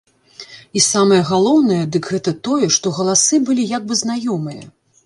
І 0.79 0.81
самае 0.85 1.19
галоўнае, 1.31 1.79
дык 1.97 2.09
гэта 2.15 2.35
тое, 2.49 2.65
што 2.79 2.95
галасы 2.97 3.35
былі 3.51 3.71
як 3.79 3.83
бы 3.91 4.01
знаёмыя. 4.03 4.63